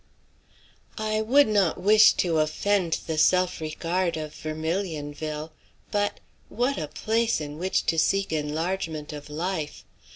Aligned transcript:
I 0.97 1.21
would 1.21 1.47
not 1.47 1.79
wish 1.79 2.13
to 2.13 2.39
offend 2.39 3.01
the 3.05 3.19
self 3.19 3.61
regard 3.61 4.17
of 4.17 4.33
Vermilionville. 4.33 5.51
But 5.91 6.19
what 6.49 6.79
a 6.79 6.87
place 6.87 7.39
in 7.39 7.59
which 7.59 7.85
to 7.85 7.99
seek 7.99 8.33
enlargement 8.33 9.13
of 9.13 9.29
life! 9.29 9.83